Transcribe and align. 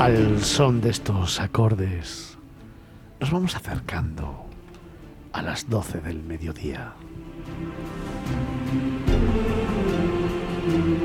Al 0.00 0.42
son 0.42 0.80
de 0.80 0.88
estos 0.88 1.40
acordes, 1.40 2.38
nos 3.20 3.30
vamos 3.30 3.54
acercando 3.54 4.46
a 5.30 5.42
las 5.42 5.68
12 5.68 6.00
del 6.00 6.22
mediodía. 6.22 6.94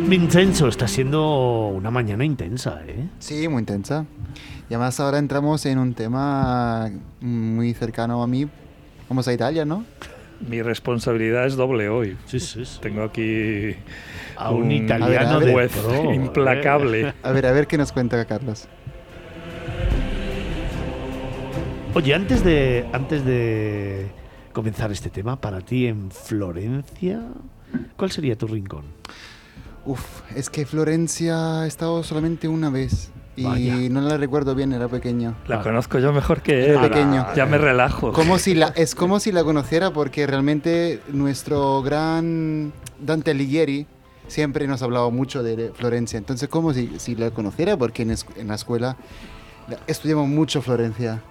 Vincenzo, 0.08 0.70
está 0.70 0.88
siendo 0.88 1.68
una 1.76 1.92
mañana 1.92 2.24
intensa, 2.24 2.84
¿eh? 2.88 3.10
Sí, 3.20 3.50
muy 3.50 3.60
intensa. 3.60 4.06
Y 4.70 4.74
además 4.76 4.98
ahora 5.02 5.18
entramos 5.18 5.66
en 5.66 5.78
un 5.78 5.94
tema 5.94 6.90
muy 7.20 7.74
cercano 7.74 8.24
a 8.24 8.28
mí. 8.28 8.48
Vamos 9.10 9.28
a 9.28 9.34
Italia, 9.34 9.66
¿no? 9.66 9.84
Mi 10.40 10.62
responsabilidad 10.62 11.46
es 11.46 11.58
doble 11.58 11.90
hoy. 11.90 12.16
Sí, 12.28 12.40
sí, 12.40 12.64
sí. 12.64 12.80
Tengo 12.80 13.04
aquí 13.04 13.76
A 14.38 14.52
un 14.52 14.72
italiano 14.72 15.32
a 15.32 15.40
ver, 15.40 15.70
de 15.70 16.16
implacable. 16.16 17.14
A 17.24 17.32
ver, 17.34 17.46
a 17.46 17.52
ver 17.52 17.68
qué 17.68 17.78
nos 17.78 17.92
cuenta 17.92 18.24
Carlos. 18.24 18.70
Oye, 21.96 22.14
antes 22.14 22.44
de, 22.44 22.86
antes 22.94 23.24
de 23.26 24.08
comenzar 24.54 24.92
este 24.92 25.10
tema, 25.10 25.40
para 25.40 25.62
ti 25.62 25.88
en 25.88 26.12
Florencia, 26.12 27.22
¿cuál 27.96 28.12
sería 28.12 28.38
tu 28.38 28.48
rincón? 28.48 28.84
Uf, 29.86 30.02
es 30.36 30.50
que 30.50 30.66
Florencia 30.66 31.64
he 31.64 31.68
estado 31.68 32.04
solamente 32.04 32.48
una 32.48 32.70
vez. 32.70 33.12
Y 33.38 33.44
Vaya. 33.44 33.76
no 33.90 34.00
la 34.02 34.18
recuerdo 34.18 34.56
bien, 34.56 34.72
era 34.74 34.88
pequeño. 34.88 35.36
La 35.48 35.62
conozco 35.62 36.00
yo 36.00 36.14
mejor 36.14 36.42
que 36.42 36.64
él. 36.66 36.72
Era 36.72 36.82
pequeño. 36.82 37.26
Ya 37.36 37.46
me 37.46 37.58
relajo. 37.58 38.12
Como 38.14 38.40
si 38.40 38.56
la, 38.56 38.68
es 38.76 38.96
como 38.96 39.20
si 39.20 39.32
la 39.34 39.44
conociera 39.44 39.92
porque 39.92 40.26
realmente 40.26 41.02
nuestro 41.12 41.82
gran 41.82 42.72
Dante 43.00 43.32
Alighieri 43.32 43.88
siempre 44.28 44.68
nos 44.68 44.82
ha 44.82 44.86
hablado 44.86 45.12
mucho 45.12 45.44
de 45.44 45.72
Florencia. 45.74 46.18
Entonces, 46.18 46.48
como 46.48 46.74
si, 46.74 46.94
si 46.98 47.16
la 47.16 47.32
conociera 47.32 47.76
porque 47.78 48.04
en, 48.04 48.12
es- 48.12 48.26
en 48.38 48.48
la 48.48 48.56
escuela 48.56 48.96
la- 49.70 49.80
estudiamos 49.88 50.28
mucho 50.30 50.62
Florencia. 50.62 51.22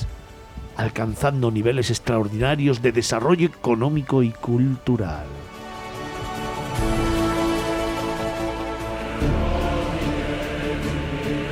alcanzando 0.76 1.50
niveles 1.50 1.88
extraordinarios 1.88 2.82
de 2.82 2.92
desarrollo 2.92 3.46
económico 3.46 4.22
y 4.22 4.32
cultural. 4.32 5.24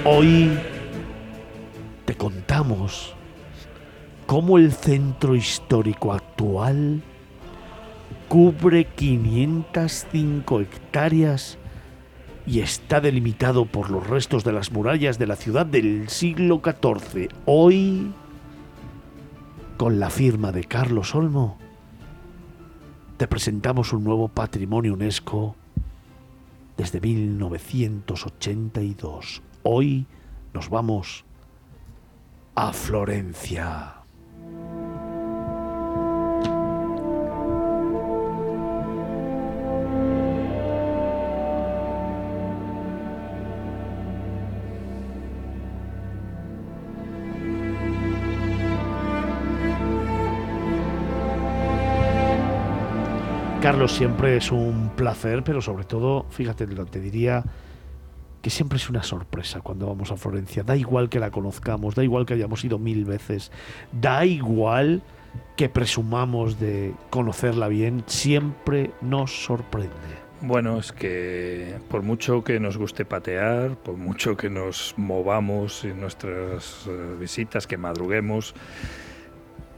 Hoy 0.04 0.50
te 2.06 2.14
contamos 2.14 3.14
cómo 4.26 4.56
el 4.58 4.72
centro 4.72 5.34
histórico 5.34 6.12
actual 6.12 7.02
cubre 8.28 8.84
505 8.86 10.60
hectáreas 10.60 11.58
y 12.46 12.60
está 12.60 13.00
delimitado 13.00 13.64
por 13.66 13.90
los 13.90 14.06
restos 14.06 14.44
de 14.44 14.52
las 14.52 14.70
murallas 14.70 15.18
de 15.18 15.26
la 15.26 15.34
ciudad 15.34 15.66
del 15.66 16.08
siglo 16.08 16.62
XIV. 16.64 17.28
Hoy, 17.44 18.12
con 19.76 19.98
la 19.98 20.10
firma 20.10 20.52
de 20.52 20.62
Carlos 20.62 21.12
Olmo, 21.16 21.58
te 23.16 23.26
presentamos 23.26 23.92
un 23.92 24.04
nuevo 24.04 24.28
patrimonio 24.28 24.94
UNESCO 24.94 25.56
desde 26.76 27.00
1982. 27.00 29.42
Hoy 29.64 30.06
nos 30.54 30.70
vamos 30.70 31.24
a 32.56 32.72
Florencia. 32.72 33.92
Carlos, 53.60 53.92
siempre 53.92 54.36
es 54.36 54.50
un 54.50 54.90
placer, 54.96 55.42
pero 55.44 55.60
sobre 55.60 55.84
todo, 55.84 56.24
fíjate, 56.30 56.66
lo 56.68 56.86
te 56.86 57.00
diría 57.00 57.44
que 58.46 58.50
siempre 58.50 58.76
es 58.76 58.88
una 58.88 59.02
sorpresa 59.02 59.60
cuando 59.60 59.88
vamos 59.88 60.12
a 60.12 60.16
Florencia. 60.16 60.62
Da 60.62 60.76
igual 60.76 61.08
que 61.08 61.18
la 61.18 61.32
conozcamos, 61.32 61.96
da 61.96 62.04
igual 62.04 62.26
que 62.26 62.34
hayamos 62.34 62.64
ido 62.64 62.78
mil 62.78 63.04
veces, 63.04 63.50
da 63.90 64.24
igual 64.24 65.02
que 65.56 65.68
presumamos 65.68 66.60
de 66.60 66.94
conocerla 67.10 67.66
bien, 67.66 68.04
siempre 68.06 68.92
nos 69.00 69.44
sorprende. 69.44 69.90
Bueno, 70.42 70.78
es 70.78 70.92
que 70.92 71.74
por 71.88 72.02
mucho 72.02 72.44
que 72.44 72.60
nos 72.60 72.76
guste 72.76 73.04
patear, 73.04 73.74
por 73.78 73.96
mucho 73.96 74.36
que 74.36 74.48
nos 74.48 74.94
movamos 74.96 75.84
en 75.84 76.00
nuestras 76.00 76.86
eh, 76.86 77.16
visitas, 77.18 77.66
que 77.66 77.76
madruguemos, 77.76 78.54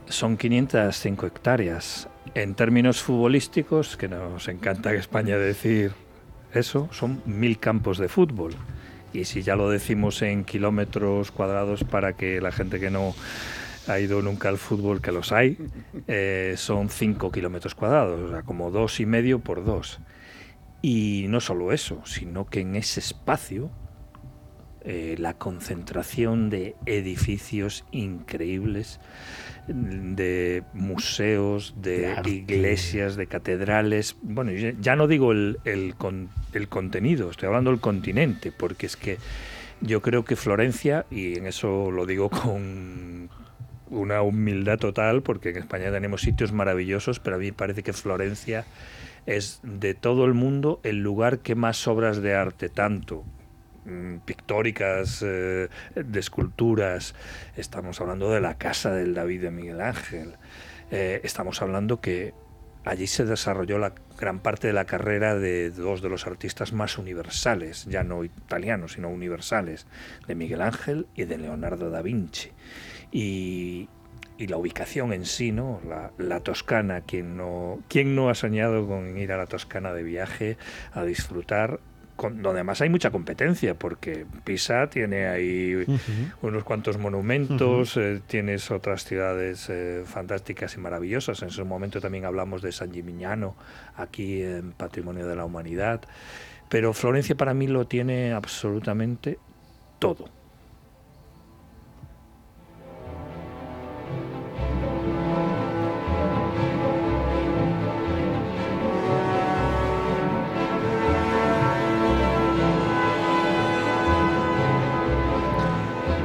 son 0.09 0.37
505 0.37 1.25
hectáreas. 1.25 2.07
En 2.35 2.53
términos 2.53 3.01
futbolísticos, 3.01 3.97
que 3.97 4.07
nos 4.07 4.47
encanta 4.47 4.91
en 4.91 4.99
España 4.99 5.39
decir 5.39 5.91
eso, 6.53 6.89
son 6.91 7.21
mil 7.25 7.59
campos 7.59 7.97
de 7.97 8.07
fútbol. 8.07 8.53
Y 9.13 9.25
si 9.25 9.41
ya 9.41 9.55
lo 9.55 9.69
decimos 9.69 10.21
en 10.21 10.43
kilómetros 10.43 11.31
cuadrados 11.31 11.83
para 11.83 12.13
que 12.13 12.41
la 12.41 12.51
gente 12.51 12.79
que 12.79 12.91
no 12.91 13.15
ha 13.87 13.99
ido 13.99 14.21
nunca 14.21 14.49
al 14.49 14.57
fútbol, 14.57 15.01
que 15.01 15.11
los 15.11 15.31
hay, 15.31 15.57
eh, 16.07 16.53
son 16.57 16.89
5 16.89 17.31
kilómetros 17.31 17.73
cuadrados, 17.73 18.19
o 18.19 18.31
sea, 18.31 18.43
como 18.43 18.69
dos 18.69 18.99
y 18.99 19.05
medio 19.05 19.39
por 19.39 19.65
dos. 19.65 19.99
Y 20.81 21.25
no 21.29 21.41
solo 21.41 21.71
eso, 21.71 22.01
sino 22.05 22.45
que 22.45 22.61
en 22.61 22.75
ese 22.75 22.99
espacio 22.99 23.71
eh, 24.85 25.15
la 25.17 25.33
concentración 25.33 26.49
de 26.49 26.75
edificios 26.85 27.83
increíbles, 27.91 29.01
de 29.67 30.63
museos, 30.73 31.75
de, 31.81 32.15
iglesias, 32.25 33.17
de 33.17 33.27
catedrales. 33.27 34.15
Bueno, 34.21 34.51
ya 34.53 34.95
no 34.95 35.07
digo 35.07 35.33
el, 35.33 35.59
el, 35.65 35.95
el 36.53 36.67
contenido, 36.69 37.29
estoy 37.29 37.47
hablando 37.47 37.71
del 37.71 37.81
continente, 37.81 38.53
porque 38.53 38.85
es 38.85 38.95
que 38.95 39.17
yo 39.81 40.01
creo 40.01 40.23
que 40.23 40.37
Florencia, 40.37 41.05
y 41.11 41.37
en 41.37 41.45
eso 41.45 41.91
lo 41.91 42.05
digo 42.05 42.29
con 42.29 43.29
una 43.89 44.21
humildad 44.21 44.77
total, 44.77 45.23
porque 45.23 45.49
en 45.49 45.57
España 45.57 45.91
tenemos 45.91 46.21
sitios 46.21 46.53
maravillosos, 46.53 47.19
pero 47.19 47.35
a 47.35 47.39
mí 47.39 47.51
parece 47.51 47.83
que 47.83 47.91
Florencia 47.91 48.65
es 49.25 49.59
de 49.63 49.93
todo 49.93 50.23
el 50.23 50.33
mundo 50.33 50.79
el 50.83 51.03
lugar 51.03 51.39
que 51.39 51.55
más 51.55 51.85
obras 51.85 52.21
de 52.21 52.33
arte, 52.33 52.69
tanto 52.69 53.25
pictóricas, 54.25 55.23
eh, 55.25 55.69
de 55.95 56.19
esculturas, 56.19 57.15
estamos 57.55 58.01
hablando 58.01 58.31
de 58.31 58.41
la 58.41 58.57
casa 58.57 58.91
del 58.91 59.13
David 59.13 59.41
de 59.41 59.51
Miguel 59.51 59.81
Ángel, 59.81 60.35
eh, 60.91 61.21
estamos 61.23 61.61
hablando 61.61 62.01
que 62.01 62.33
allí 62.85 63.07
se 63.07 63.25
desarrolló 63.25 63.77
la 63.77 63.93
gran 64.17 64.39
parte 64.39 64.67
de 64.67 64.73
la 64.73 64.85
carrera 64.85 65.35
de 65.35 65.69
dos 65.71 66.01
de 66.01 66.09
los 66.09 66.27
artistas 66.27 66.73
más 66.73 66.97
universales, 66.97 67.85
ya 67.85 68.03
no 68.03 68.23
italianos, 68.23 68.93
sino 68.93 69.09
universales, 69.09 69.85
de 70.27 70.35
Miguel 70.35 70.61
Ángel 70.61 71.07
y 71.15 71.25
de 71.25 71.37
Leonardo 71.37 71.89
da 71.89 72.01
Vinci. 72.01 72.51
Y, 73.11 73.89
la 74.39 74.55
ubicación 74.55 75.11
en 75.11 75.25
sí, 75.25 75.51
¿no? 75.51 75.81
La, 76.17 76.39
Toscana, 76.39 77.01
¿quién 77.01 77.35
no, 77.35 77.79
¿quién 77.89 78.15
no 78.15 78.29
ha 78.29 78.35
soñado 78.35 78.87
con 78.87 79.17
ir 79.17 79.33
a 79.33 79.37
la 79.37 79.47
Toscana 79.47 79.91
de 79.91 80.01
viaje 80.01 80.57
a 80.93 81.03
disfrutar? 81.03 81.81
Con, 82.19 82.43
donde 82.43 82.59
además 82.59 82.81
hay 82.81 82.89
mucha 82.89 83.11
competencia, 83.11 83.75
porque 83.75 84.25
Pisa 84.43 84.89
tiene 84.89 85.27
ahí 85.27 85.85
unos 86.41 86.65
cuantos 86.65 86.97
monumentos, 86.97 87.95
eh, 87.95 88.19
tienes 88.27 88.71
otras 88.71 89.05
ciudades 89.05 89.69
eh, 89.69 90.03
fantásticas 90.05 90.75
y 90.75 90.79
maravillosas. 90.79 91.41
En 91.43 91.49
su 91.49 91.63
momento 91.63 92.01
también 92.01 92.25
hablamos 92.25 92.61
de 92.61 92.73
San 92.73 92.91
Gimignano, 92.91 93.55
aquí 93.95 94.41
en 94.41 94.73
Patrimonio 94.73 95.27
de 95.27 95.37
la 95.37 95.45
Humanidad. 95.45 96.01
Pero 96.67 96.91
Florencia 96.91 97.35
para 97.35 97.53
mí 97.53 97.67
lo 97.67 97.87
tiene 97.87 98.33
absolutamente 98.33 99.39
todo 99.97 100.38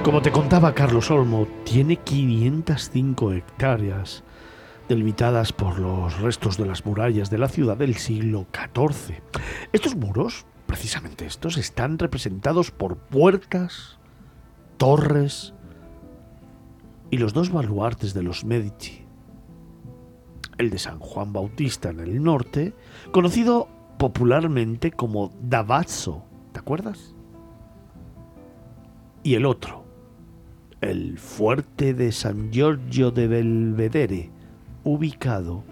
Como 0.05 0.21
te 0.21 0.31
contaba 0.31 0.75
Carlos 0.75 1.11
Olmo, 1.11 1.49
tiene 1.65 1.97
505 1.97 3.33
hectáreas 3.33 4.23
delimitadas 4.87 5.55
por 5.55 5.79
los 5.79 6.21
restos 6.21 6.59
de 6.59 6.67
las 6.67 6.85
murallas 6.85 7.31
de 7.31 7.39
la 7.39 7.49
ciudad 7.49 7.79
del 7.79 7.95
siglo 7.95 8.47
XIV. 8.53 9.23
Estos 9.73 9.97
muros, 9.97 10.45
precisamente 10.67 11.25
estos, 11.25 11.56
están 11.56 11.99
representados 11.99 12.71
por 12.71 12.99
puertas, 12.99 13.99
torres 14.77 15.55
y 17.11 17.17
los 17.17 17.33
dos 17.33 17.51
baluartes 17.51 18.12
de 18.12 18.25
los 18.25 18.45
Medici. 18.45 19.06
El 20.59 20.69
de 20.69 20.79
San 20.79 20.99
Juan 20.99 21.33
Bautista 21.33 21.89
en 21.89 22.01
el 22.01 22.23
norte, 22.23 22.75
conocido 23.11 23.69
popularmente 23.99 24.91
como 24.91 25.33
Davazzo, 25.41 26.27
¿te 26.53 26.61
acuerdas? 26.61 27.15
Y 29.23 29.37
el 29.37 29.47
otro, 29.47 29.83
el 30.84 31.19
fuerte 31.19 31.94
de 31.94 32.12
San 32.12 32.50
Giorgio 32.52 33.10
de 33.10 33.26
Belvedere, 33.26 34.31
ubicado 34.84 35.64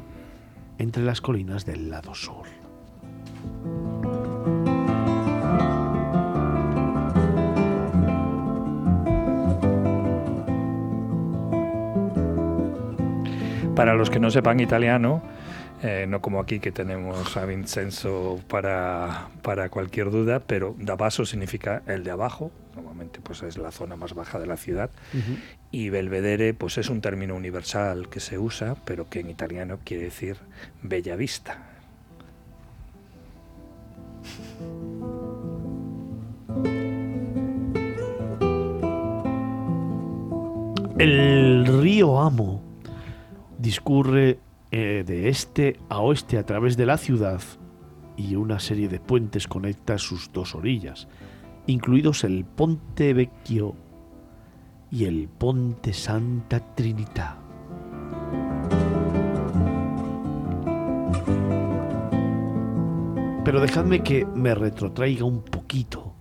entre 0.78 1.02
las 1.02 1.20
colinas 1.20 1.66
del 1.66 1.90
lado 1.90 2.14
sur. 2.14 2.46
Para 13.74 13.94
los 13.94 14.10
que 14.10 14.20
no 14.20 14.30
sepan 14.30 14.60
italiano, 14.60 15.22
eh, 15.82 16.06
no 16.08 16.20
como 16.22 16.40
aquí 16.40 16.60
que 16.60 16.70
tenemos 16.70 17.36
a 17.36 17.44
Vincenzo 17.44 18.40
para, 18.48 19.28
para 19.42 19.68
cualquier 19.68 20.10
duda, 20.10 20.40
pero 20.40 20.76
da 20.78 20.96
paso 20.96 21.26
significa 21.26 21.82
el 21.86 22.04
de 22.04 22.12
abajo, 22.12 22.52
normalmente 22.76 23.20
pues 23.20 23.42
es 23.42 23.58
la 23.58 23.72
zona 23.72 23.96
más 23.96 24.14
baja 24.14 24.38
de 24.38 24.46
la 24.46 24.56
ciudad, 24.56 24.90
y 25.72 25.88
Belvedere 25.90 26.54
pues 26.54 26.78
es 26.78 26.88
un 26.88 27.00
término 27.00 27.34
universal 27.34 28.08
que 28.08 28.20
se 28.20 28.38
usa, 28.38 28.76
pero 28.84 29.08
que 29.08 29.20
en 29.20 29.30
italiano 29.30 29.80
quiere 29.84 30.04
decir 30.04 30.36
bella 30.82 31.16
vista. 31.16 31.58
El 40.98 41.66
río 41.66 42.20
Amo 42.20 42.62
discurre 43.58 44.38
eh, 44.74 45.04
de 45.06 45.28
este 45.28 45.78
a 45.90 46.00
oeste 46.00 46.38
a 46.38 46.46
través 46.46 46.78
de 46.78 46.86
la 46.86 46.96
ciudad 46.96 47.42
y 48.16 48.36
una 48.36 48.58
serie 48.58 48.88
de 48.88 49.00
puentes 49.00 49.46
conecta 49.46 49.98
sus 49.98 50.32
dos 50.32 50.54
orillas, 50.54 51.08
incluidos 51.66 52.24
el 52.24 52.46
Ponte 52.46 53.12
Vecchio 53.12 53.76
y 54.90 55.04
el 55.04 55.28
Ponte 55.28 55.92
Santa 55.92 56.74
Trinità. 56.74 57.38
Pero 63.44 63.60
dejadme 63.60 64.02
que 64.02 64.24
me 64.24 64.54
retrotraiga 64.54 65.26
un 65.26 65.42
poquito 65.42 66.14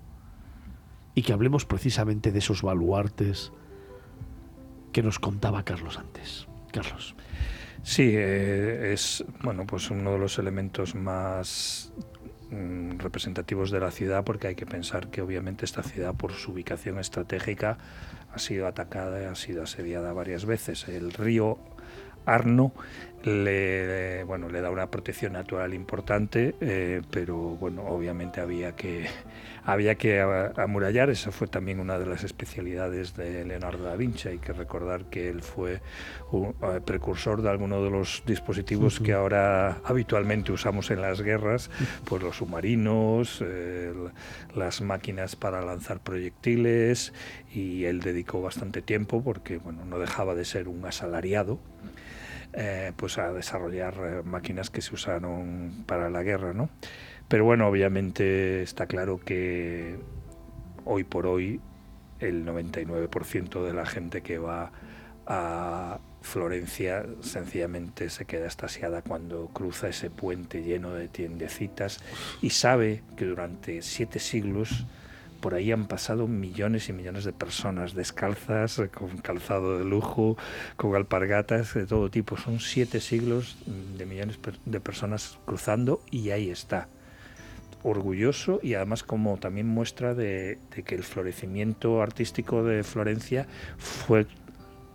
y 1.15 1.21
que 1.21 1.31
hablemos 1.31 1.65
precisamente 1.65 2.33
de 2.33 2.39
esos 2.39 2.63
baluartes 2.63 3.53
que 4.91 5.03
nos 5.03 5.19
contaba 5.19 5.63
Carlos 5.63 5.97
antes. 5.97 6.47
Carlos. 6.73 7.15
Sí, 7.83 8.11
eh, 8.15 8.93
es 8.93 9.23
bueno, 9.43 9.65
pues 9.65 9.89
uno 9.89 10.11
de 10.13 10.19
los 10.19 10.37
elementos 10.37 10.93
más 10.95 11.91
mm, 12.51 12.99
representativos 12.99 13.71
de 13.71 13.79
la 13.79 13.91
ciudad 13.91 14.23
porque 14.23 14.47
hay 14.47 14.55
que 14.55 14.65
pensar 14.67 15.09
que 15.09 15.21
obviamente 15.21 15.65
esta 15.65 15.81
ciudad 15.83 16.13
por 16.13 16.33
su 16.33 16.51
ubicación 16.51 16.99
estratégica 16.99 17.79
ha 18.33 18.39
sido 18.39 18.67
atacada, 18.67 19.21
y 19.21 19.25
ha 19.25 19.35
sido 19.35 19.63
asediada 19.63 20.13
varias 20.13 20.45
veces. 20.45 20.87
El 20.87 21.11
río 21.11 21.57
Arno 22.25 22.71
le, 23.23 24.23
bueno, 24.25 24.49
le 24.49 24.61
da 24.61 24.69
una 24.69 24.89
protección 24.91 25.33
natural 25.33 25.73
importante, 25.73 26.55
eh, 26.61 27.01
pero 27.09 27.35
bueno, 27.37 27.83
obviamente 27.87 28.41
había 28.41 28.75
que, 28.75 29.07
había 29.63 29.95
que 29.95 30.21
amurallar. 30.21 31.09
Esa 31.09 31.31
fue 31.31 31.47
también 31.47 31.79
una 31.79 31.99
de 31.99 32.05
las 32.05 32.23
especialidades 32.23 33.15
de 33.15 33.45
Leonardo 33.45 33.83
da 33.83 33.95
Vinci. 33.95 34.29
Hay 34.29 34.37
que 34.37 34.53
recordar 34.53 35.05
que 35.05 35.29
él 35.29 35.41
fue 35.41 35.81
un 36.31 36.55
eh, 36.61 36.81
precursor 36.85 37.41
de 37.41 37.49
algunos 37.49 37.83
de 37.83 37.89
los 37.89 38.23
dispositivos 38.25 38.99
que 38.99 39.13
ahora 39.13 39.77
habitualmente 39.83 40.51
usamos 40.51 40.91
en 40.91 41.01
las 41.01 41.21
guerras, 41.21 41.69
pues 42.05 42.21
los 42.21 42.37
submarinos, 42.37 43.43
las 44.55 44.81
máquinas 44.81 45.35
para 45.35 45.61
lanzar 45.61 45.99
proyectiles, 45.99 47.13
y 47.53 47.85
él 47.85 47.99
dedicó 47.99 48.41
bastante 48.41 48.81
tiempo 48.81 49.23
porque 49.23 49.57
bueno, 49.57 49.85
no 49.85 49.99
dejaba 49.99 50.35
de 50.35 50.45
ser 50.45 50.67
un 50.67 50.85
asalariado 50.85 51.59
eh, 52.53 52.91
pues 52.97 53.17
a 53.17 53.31
desarrollar 53.31 53.93
eh, 54.03 54.21
máquinas 54.25 54.69
que 54.69 54.81
se 54.81 54.93
usaron 54.93 55.85
para 55.85 56.09
la 56.09 56.21
guerra, 56.21 56.53
¿no? 56.53 56.69
Pero 57.31 57.45
bueno, 57.45 57.65
obviamente 57.65 58.61
está 58.61 58.87
claro 58.87 59.17
que 59.17 59.97
hoy 60.83 61.05
por 61.05 61.27
hoy 61.27 61.61
el 62.19 62.45
99% 62.45 63.63
de 63.63 63.73
la 63.73 63.85
gente 63.85 64.21
que 64.21 64.37
va 64.37 64.73
a 65.25 66.01
Florencia 66.19 67.05
sencillamente 67.21 68.09
se 68.09 68.25
queda 68.25 68.47
estasiada 68.47 69.01
cuando 69.01 69.47
cruza 69.47 69.87
ese 69.87 70.09
puente 70.09 70.61
lleno 70.61 70.91
de 70.91 71.07
tiendecitas 71.07 72.01
y 72.41 72.49
sabe 72.49 73.01
que 73.15 73.23
durante 73.23 73.81
siete 73.81 74.19
siglos 74.19 74.85
por 75.39 75.53
ahí 75.53 75.71
han 75.71 75.87
pasado 75.87 76.27
millones 76.27 76.89
y 76.89 76.93
millones 76.93 77.23
de 77.23 77.31
personas 77.31 77.93
descalzas, 77.93 78.81
con 78.93 79.19
calzado 79.19 79.79
de 79.79 79.85
lujo, 79.85 80.35
con 80.75 80.93
alpargatas 80.97 81.75
de 81.75 81.85
todo 81.85 82.11
tipo. 82.11 82.35
Son 82.35 82.59
siete 82.59 82.99
siglos 82.99 83.55
de 83.97 84.05
millones 84.05 84.37
de 84.65 84.81
personas 84.81 85.39
cruzando 85.45 86.01
y 86.11 86.31
ahí 86.31 86.49
está. 86.49 86.89
Orgulloso 87.83 88.59
y 88.61 88.73
además 88.75 89.03
como 89.03 89.37
también 89.37 89.67
muestra 89.67 90.13
de, 90.13 90.59
que 90.85 90.95
el 90.95 91.03
florecimiento 91.03 92.01
artístico 92.01 92.63
de 92.63 92.83
Florencia 92.83 93.47
fue 93.77 94.27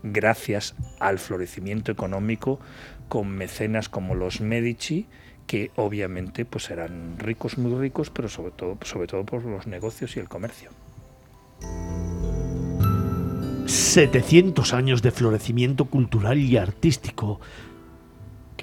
gracias 0.02 0.74
al 1.00 1.18
florecimiento 1.18 1.90
económico 1.90 2.60
con 3.08 3.28
mecenas 3.28 3.88
como 3.88 4.14
los 4.14 4.40
Medici, 4.40 5.06
que 5.46 5.70
obviamente 5.76 6.44
pues 6.44 6.70
eran 6.70 7.18
ricos, 7.18 7.58
muy 7.58 7.74
ricos, 7.74 8.10
pero 8.10 8.28
sobre 8.28 8.52
todo, 8.52 8.78
sobre 8.82 9.06
todo 9.06 9.24
por 9.24 9.44
los 9.44 9.66
negocios 9.66 10.16
y 10.16 10.20
el 10.20 10.28
comercio. 10.28 10.70
700 13.66 14.74
años 14.74 15.02
de 15.02 15.10
florecimiento 15.10 15.86
cultural 15.86 16.38
y 16.38 16.56
artístico 16.56 17.40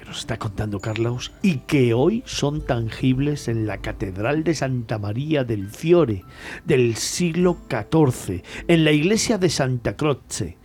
nos 0.06 0.18
está 0.18 0.38
contando 0.38 0.80
Carlos 0.80 1.32
y 1.42 1.58
que 1.58 1.94
hoy 1.94 2.22
son 2.26 2.60
tangibles 2.60 3.48
en 3.48 3.66
la 3.66 3.78
Catedral 3.78 4.44
de 4.44 4.54
Santa 4.54 4.98
María 4.98 5.44
del 5.44 5.68
Fiore 5.68 6.24
del 6.64 6.96
siglo 6.96 7.58
XIV, 7.68 8.42
en 8.68 8.84
la 8.84 8.92
iglesia 8.92 9.38
de 9.38 9.50
Santa 9.50 9.96
Croce, 9.96 10.58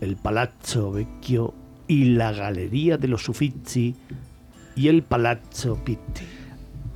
el 0.00 0.16
Palazzo 0.16 0.92
Vecchio 0.92 1.54
y 1.86 2.04
la 2.04 2.32
Galería 2.32 2.96
de 2.96 3.08
los 3.08 3.28
Uffizi 3.28 3.96
y 4.76 4.88
el 4.88 5.02
Palazzo 5.02 5.82
Pitti. 5.84 6.24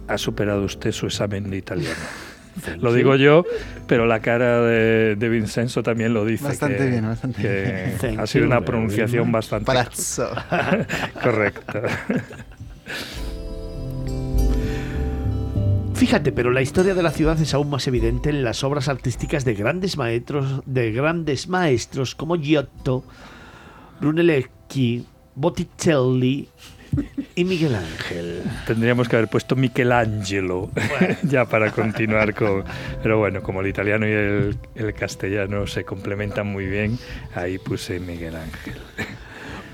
Ha 0.08 0.18
superado 0.18 0.64
usted 0.64 0.92
su 0.92 1.06
examen 1.06 1.50
de 1.50 1.58
italiano. 1.58 2.21
Lo 2.80 2.92
digo 2.92 3.16
yo, 3.16 3.44
pero 3.86 4.06
la 4.06 4.20
cara 4.20 4.60
de, 4.62 5.16
de 5.16 5.28
Vincenzo 5.28 5.82
también 5.82 6.12
lo 6.14 6.24
dice. 6.24 6.44
Bastante 6.44 6.76
que- 6.78 6.86
bien, 6.90 7.04
bastante 7.06 7.42
que 7.42 7.96
bien. 8.08 8.20
ha 8.20 8.26
sido 8.26 8.46
una 8.46 8.60
pronunciación 8.62 9.30
bastante 9.32 9.64
Palazzo. 9.66 10.28
correcta. 11.22 11.82
Fíjate, 15.94 16.32
pero 16.32 16.50
la 16.50 16.62
historia 16.62 16.94
de 16.94 17.02
la 17.02 17.10
ciudad 17.12 17.40
es 17.40 17.54
aún 17.54 17.70
más 17.70 17.86
evidente 17.86 18.30
en 18.30 18.42
las 18.42 18.64
obras 18.64 18.88
artísticas 18.88 19.44
de 19.44 19.54
grandes 19.54 19.96
maestros, 19.96 20.62
de 20.66 20.90
grandes 20.90 21.48
maestros 21.48 22.14
como 22.16 22.36
Giotto, 22.36 23.04
Brunelleschi, 24.00 25.06
Botticelli 25.36 26.48
y 27.34 27.44
Miguel 27.44 27.74
Ángel. 27.74 28.42
Tendríamos 28.66 29.08
que 29.08 29.16
haber 29.16 29.28
puesto 29.28 29.56
Michelangelo 29.56 30.70
ya 31.22 31.44
para 31.44 31.70
continuar 31.70 32.34
con... 32.34 32.64
Pero 33.02 33.18
bueno, 33.18 33.42
como 33.42 33.60
el 33.60 33.68
italiano 33.68 34.06
y 34.06 34.12
el, 34.12 34.58
el 34.74 34.94
castellano 34.94 35.66
se 35.66 35.84
complementan 35.84 36.46
muy 36.46 36.66
bien, 36.66 36.98
ahí 37.34 37.58
puse 37.58 38.00
Miguel 38.00 38.36
Ángel. 38.36 38.76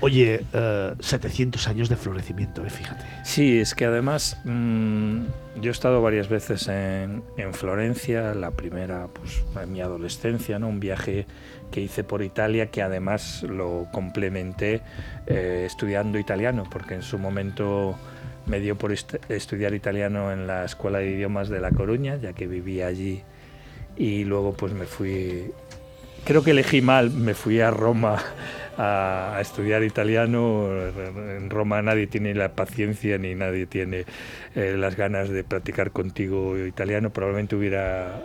Oye, 0.01 0.45
eh, 0.53 0.93
700 0.99 1.67
años 1.67 1.89
de 1.89 1.97
florecimiento, 1.97 2.65
eh, 2.65 2.69
fíjate. 2.69 3.03
Sí, 3.25 3.59
es 3.59 3.75
que 3.75 3.85
además 3.85 4.39
mm, 4.45 5.17
yo 5.61 5.69
he 5.69 5.71
estado 5.71 6.01
varias 6.01 6.29
veces 6.29 6.67
en, 6.69 7.21
en 7.35 7.53
Florencia, 7.53 8.33
la 8.33 8.51
primera 8.51 9.07
pues 9.13 9.43
en 9.61 9.73
mi 9.73 9.81
adolescencia, 9.81 10.57
¿no? 10.57 10.69
un 10.69 10.79
viaje 10.79 11.25
que 11.69 11.81
hice 11.81 12.03
por 12.05 12.23
Italia 12.23 12.67
que 12.71 12.81
además 12.81 13.43
lo 13.43 13.87
complementé 13.91 14.81
eh, 15.27 15.63
estudiando 15.67 16.17
italiano, 16.17 16.63
porque 16.71 16.93
en 16.95 17.01
su 17.03 17.19
momento 17.19 17.97
me 18.45 18.61
dio 18.61 18.77
por 18.77 18.93
est- 18.93 19.17
estudiar 19.29 19.73
italiano 19.73 20.31
en 20.31 20.47
la 20.47 20.63
Escuela 20.63 20.99
de 20.99 21.11
Idiomas 21.11 21.49
de 21.49 21.59
La 21.59 21.71
Coruña, 21.71 22.15
ya 22.15 22.31
que 22.31 22.47
vivía 22.47 22.87
allí, 22.87 23.21
y 23.97 24.23
luego 24.23 24.53
pues 24.53 24.71
me 24.73 24.85
fui, 24.85 25.51
creo 26.23 26.41
que 26.41 26.51
elegí 26.51 26.81
mal, 26.81 27.11
me 27.11 27.33
fui 27.33 27.59
a 27.59 27.69
Roma 27.69 28.17
a, 28.79 29.37
estudiar 29.41 29.83
italiano. 29.83 30.69
En 31.37 31.49
Roma 31.49 31.81
nadie 31.81 32.07
tiene 32.07 32.33
la 32.33 32.53
paciencia 32.53 33.17
ni 33.17 33.35
nadie 33.35 33.65
tiene 33.67 34.05
eh, 34.55 34.75
las 34.77 34.95
ganas 34.95 35.29
de 35.29 35.43
practicar 35.43 35.91
contigo 35.91 36.57
italiano. 36.57 37.11
Probablemente 37.11 37.55
hubiera 37.55 38.21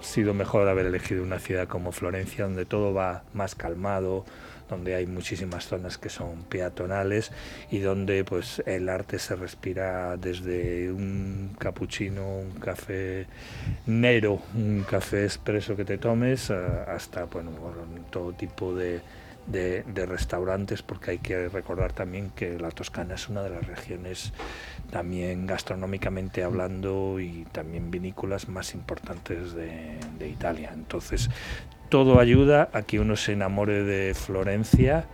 sido 0.00 0.32
mejor 0.34 0.68
haber 0.68 0.86
elegido 0.86 1.22
una 1.22 1.40
ciudad 1.40 1.66
como 1.68 1.92
Florencia, 1.92 2.44
donde 2.44 2.64
todo 2.64 2.94
va 2.94 3.24
más 3.34 3.54
calmado, 3.56 4.24
donde 4.70 4.94
hay 4.94 5.06
muchísimas 5.06 5.66
zonas 5.66 5.98
que 5.98 6.08
son 6.08 6.44
peatonales 6.44 7.32
y 7.70 7.80
donde 7.80 8.22
pues 8.24 8.62
el 8.66 8.88
arte 8.88 9.18
se 9.18 9.34
respira 9.34 10.16
desde 10.16 10.92
un 10.92 11.56
cappuccino, 11.58 12.38
un 12.38 12.52
café 12.60 13.26
nero, 13.86 14.40
un 14.54 14.84
café 14.88 15.24
expreso 15.24 15.74
que 15.76 15.84
te 15.84 15.98
tomes, 15.98 16.50
a- 16.50 16.84
hasta 16.84 17.24
bueno, 17.24 17.50
todo 18.10 18.32
tipo 18.32 18.74
de, 18.74 19.00
de- 19.50 20.06
restaurantes, 20.06 20.82
porque 20.82 21.12
hay 21.12 21.18
que 21.18 21.48
recordar 21.48 21.92
también 21.92 22.30
que 22.30 22.58
la 22.58 22.70
Toscana 22.70 23.14
es 23.14 23.28
una 23.28 23.42
de 23.42 23.50
las 23.50 23.66
regiones 23.66 24.32
también 24.90 25.46
gastronómicamente 25.46 26.42
hablando 26.42 27.20
y 27.20 27.46
también 27.52 27.90
vinícolas 27.90 28.48
más 28.48 28.74
importantes 28.74 29.54
de, 29.54 29.98
de 30.18 30.28
Italia. 30.28 30.70
Entonces, 30.72 31.30
todo 31.88 32.20
ayuda 32.20 32.68
a 32.72 32.82
que 32.82 33.00
uno 33.00 33.16
se 33.16 33.32
enamore 33.32 33.82
de 33.82 34.14
Florencia 34.14 35.06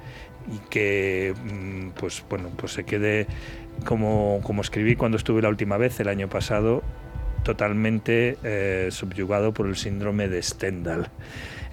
y 0.53 0.59
que 0.69 1.35
mm, 1.45 1.91
pues 1.99 2.23
bueno 2.29 2.51
pues 2.57 2.73
se 2.73 2.85
quede 2.85 3.27
como, 3.87 4.41
como 4.43 4.61
escribí 4.63 4.95
cuando 4.97 5.17
estuve 5.17 5.41
la 5.43 5.49
última 5.49 5.77
vez 5.79 5.99
el 6.01 6.09
año 6.09 6.29
pasado 6.29 6.83
totalmente 7.45 8.37
eh, 8.43 8.89
subyugado 8.91 9.55
por 9.55 9.67
el 9.67 9.77
síndrome 9.77 10.29
de 10.29 10.43
Stendhal 10.43 11.11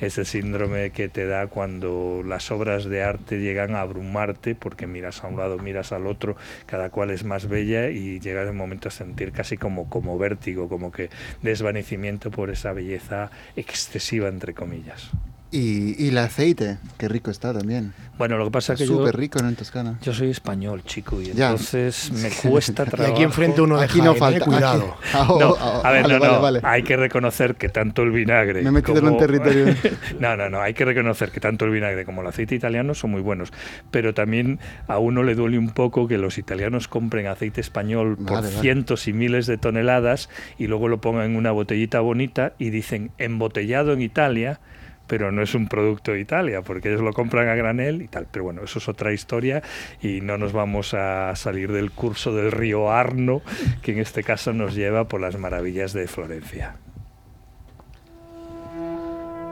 ese 0.02 0.26
síndrome 0.26 0.90
que 0.90 1.10
te 1.10 1.26
da 1.26 1.48
cuando 1.48 2.24
las 2.26 2.52
obras 2.52 2.86
de 2.86 3.04
arte 3.04 3.40
llegan 3.40 3.76
a 3.76 3.82
abrumarte 3.82 4.56
porque 4.56 4.88
miras 4.88 5.24
a 5.24 5.28
un 5.28 5.38
lado, 5.38 5.60
miras 5.60 5.92
al 5.92 6.08
otro, 6.08 6.36
cada 6.66 6.90
cual 6.90 7.12
es 7.12 7.24
más 7.24 7.48
bella 7.48 7.90
y 7.90 8.20
llegas 8.20 8.50
en 8.50 8.58
momento 8.58 8.90
a 8.90 8.92
sentir 8.92 9.32
casi 9.32 9.58
como, 9.58 9.90
como 9.90 10.18
vértigo, 10.18 10.68
como 10.68 10.92
que 10.92 11.10
desvanecimiento 11.44 12.32
por 12.32 12.50
esa 12.50 12.74
belleza 12.74 13.30
excesiva, 13.56 14.28
entre 14.28 14.54
comillas. 14.56 15.12
Y, 15.54 16.02
y 16.02 16.08
el 16.10 16.18
aceite, 16.18 16.78
qué 16.98 17.10
rico 17.10 17.30
está 17.30 17.54
también. 17.54 17.92
Bueno, 18.18 18.38
lo 18.38 18.46
que 18.46 18.52
pasa 18.52 18.72
es 18.74 18.80
que 18.80 18.88
yo, 18.88 19.00
Súper 19.00 19.18
rico 19.18 19.40
¿no? 19.42 19.50
en 19.50 19.56
Toscana. 19.58 19.98
yo 20.02 20.14
soy 20.14 20.30
español, 20.30 20.82
chico, 20.86 21.22
y 21.22 21.34
Ya. 21.34 21.50
entonces 21.50 22.10
me 22.14 22.30
cuesta 22.50 22.84
Y 22.84 22.86
trabajo. 22.86 23.14
aquí 23.14 23.24
enfrente 23.24 23.62
uno 23.62 23.78
de 23.78 23.84
Aquí 23.84 23.98
no 23.98 24.14
Jaén, 24.14 24.16
eh, 24.16 24.20
falta. 24.20 24.46
cuidado. 24.46 24.96
aquí- 24.98 25.10
Ah, 25.14 25.28
oh, 25.30 25.40
No, 25.40 25.56
ah, 25.60 25.82
a 25.84 25.92
ver, 25.92 26.04
vale, 26.04 26.14
no, 26.14 26.20
vale, 26.22 26.34
no. 26.36 26.42
vale. 26.42 26.60
Hay 26.64 26.84
que 26.84 26.96
reconocer 26.96 27.56
que 27.56 27.68
tanto 27.68 28.04
el 28.04 28.12
vinagre. 28.12 28.62
Me 28.62 28.70
he 28.70 28.72
metido 28.72 28.98
en 29.00 29.04
como- 29.04 29.14
un 29.18 29.20
territorio. 29.20 29.76
no, 30.22 30.38
no, 30.38 30.50
no. 30.50 30.62
Hay 30.62 30.74
que 30.74 30.86
reconocer 30.86 31.32
que 31.32 31.42
tanto 31.42 31.66
el 31.66 31.72
vinagre 31.72 32.06
como 32.06 32.22
el 32.22 32.28
aceite 32.28 32.56
italiano 32.56 32.94
son 32.94 33.12
muy 33.12 33.22
buenos. 33.22 33.52
Pero 33.92 34.14
también 34.14 34.60
a 34.88 35.00
uno 35.00 35.24
le 35.24 35.36
duele 35.36 35.58
un 35.58 35.72
poco 35.72 36.08
que 36.08 36.18
los 36.18 36.38
italianos 36.38 36.88
compren 36.88 37.28
aceite 37.28 37.60
español 37.60 38.18
por 38.26 38.46
cientos 38.46 39.06
y 39.10 39.14
miles 39.14 39.48
de 39.48 39.58
toneladas 39.58 40.30
y 40.58 40.68
luego 40.68 40.88
lo 40.88 41.02
pongan 41.02 41.32
en 41.32 41.36
una 41.36 41.52
botellita 41.52 42.00
bonita 42.00 42.54
y 42.58 42.70
dicen 42.70 43.12
embotellado 43.18 43.92
en 43.92 44.02
Italia. 44.02 44.62
Pero 45.12 45.30
no 45.30 45.42
es 45.42 45.56
un 45.56 45.68
producto 45.68 46.14
de 46.14 46.22
Italia, 46.22 46.62
porque 46.62 46.88
ellos 46.88 47.02
lo 47.02 47.12
compran 47.12 47.50
a 47.50 47.56
granel 47.56 48.02
y 48.02 48.08
tal. 48.08 48.28
Pero 48.32 48.46
bueno, 48.46 48.64
eso 48.64 48.80
es 48.80 48.88
otra 48.88 49.12
historia 49.12 49.62
y 50.02 50.22
no 50.22 50.38
nos 50.38 50.54
vamos 50.54 50.94
a 50.94 51.36
salir 51.36 51.70
del 51.74 51.92
curso 51.92 52.34
del 52.34 52.50
río 52.50 52.90
Arno, 52.90 53.42
que 53.82 53.92
en 53.92 54.00
este 54.00 54.24
caso 54.24 54.54
nos 54.54 54.74
lleva 54.74 55.10
por 55.10 55.20
las 55.20 55.38
maravillas 55.38 55.92
de 55.92 56.08
Florencia. 56.08 56.78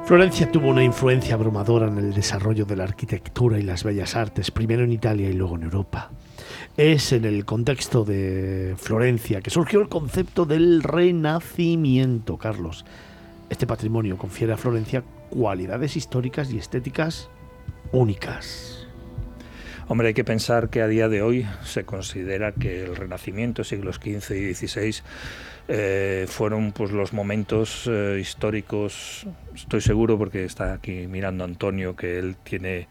Florencia 0.05 0.49
tuvo 0.49 0.69
una 0.69 0.81
influencia 0.81 1.35
abrumadora 1.35 1.89
en 1.89 1.97
el 1.97 2.13
desarrollo 2.13 2.63
de 2.63 2.77
la 2.77 2.85
arquitectura 2.85 3.59
y 3.59 3.63
las 3.63 3.83
bellas 3.83 4.15
artes, 4.15 4.51
primero 4.51 4.85
en 4.85 4.93
Italia 4.93 5.29
y 5.29 5.33
luego 5.33 5.57
en 5.57 5.63
Europa. 5.63 6.09
Es 6.77 7.11
en 7.11 7.25
el 7.25 7.43
contexto 7.43 8.05
de 8.05 8.75
Florencia 8.77 9.41
que 9.41 9.49
surgió 9.49 9.81
el 9.81 9.89
concepto 9.89 10.45
del 10.45 10.83
renacimiento, 10.83 12.37
Carlos. 12.37 12.85
Este 13.49 13.67
patrimonio 13.67 14.17
confiere 14.17 14.53
a 14.53 14.57
Florencia 14.57 15.03
cualidades 15.29 15.95
históricas 15.95 16.51
y 16.51 16.57
estéticas 16.57 17.29
únicas. 17.91 18.87
Hombre, 19.87 20.09
hay 20.09 20.13
que 20.13 20.23
pensar 20.23 20.69
que 20.69 20.83
a 20.83 20.87
día 20.87 21.09
de 21.09 21.23
hoy 21.23 21.47
se 21.63 21.83
considera 21.83 22.51
que 22.51 22.83
el 22.83 22.95
Renacimiento, 22.95 23.63
siglos 23.63 23.95
XV 23.95 24.35
y 24.35 24.53
XVI, 24.53 25.01
eh, 25.67 26.25
fueron 26.27 26.73
pues 26.73 26.91
los 26.91 27.11
momentos 27.11 27.89
eh, 27.89 28.19
históricos, 28.21 29.25
estoy 29.55 29.81
seguro 29.81 30.15
porque 30.17 30.45
está 30.45 30.73
aquí 30.73 31.07
mirando 31.07 31.43
Antonio, 31.43 31.95
que 31.95 32.19
él 32.19 32.35
tiene 32.43 32.87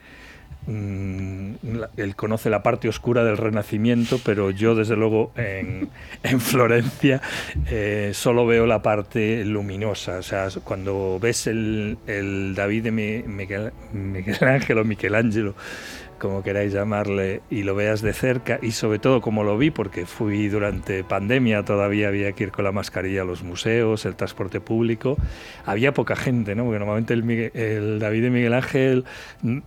mm, 0.72 1.54
él 1.96 2.14
conoce 2.16 2.50
la 2.50 2.62
parte 2.62 2.88
oscura 2.88 3.25
del 3.25 3.37
Renacimiento, 3.37 4.20
pero 4.25 4.50
yo 4.50 4.75
desde 4.75 4.96
luego 4.96 5.32
en, 5.37 5.88
en 6.22 6.40
Florencia 6.40 7.20
eh, 7.70 8.10
solo 8.14 8.46
veo 8.46 8.66
la 8.66 8.82
parte 8.82 9.44
luminosa. 9.44 10.18
O 10.18 10.22
sea, 10.22 10.48
cuando 10.64 11.18
ves 11.20 11.46
el, 11.46 11.98
David 12.54 12.84
de 12.84 12.90
Mi- 12.92 13.22
Miguel, 13.22 13.72
Miguel 13.92 14.37
Ángel 14.44 14.78
o 14.78 14.84
como 16.18 16.42
queráis 16.42 16.72
llamarle, 16.72 17.40
y 17.50 17.62
lo 17.62 17.75
veas 17.75 18.02
de 18.02 18.12
cerca, 18.12 18.58
y 18.60 18.72
sobre 18.72 18.98
todo 18.98 19.20
como 19.20 19.44
lo 19.44 19.56
vi, 19.56 19.70
porque 19.70 20.06
fui 20.06 20.48
durante 20.48 21.04
pandemia, 21.04 21.64
todavía 21.64 22.08
había 22.08 22.32
que 22.32 22.44
ir 22.44 22.50
con 22.52 22.64
la 22.64 22.72
mascarilla 22.72 23.22
a 23.22 23.25
los 23.25 23.42
museos, 23.42 24.04
el 24.04 24.16
transporte 24.16 24.60
público, 24.60 25.16
había 25.64 25.92
poca 25.94 26.16
gente, 26.16 26.54
¿no? 26.54 26.64
Porque 26.64 26.78
normalmente 26.78 27.14
el, 27.14 27.25
Migue- 27.25 27.50
el 27.54 27.98
David 27.98 28.22
de 28.25 28.30
Miguel 28.30 28.54
Ángel, 28.54 29.04